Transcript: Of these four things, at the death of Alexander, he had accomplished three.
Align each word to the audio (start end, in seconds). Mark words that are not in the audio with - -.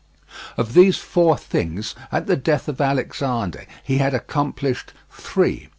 Of 0.57 0.73
these 0.73 0.97
four 0.97 1.37
things, 1.37 1.93
at 2.11 2.25
the 2.25 2.35
death 2.35 2.67
of 2.67 2.81
Alexander, 2.81 3.65
he 3.83 3.99
had 3.99 4.15
accomplished 4.15 4.93
three. 5.11 5.69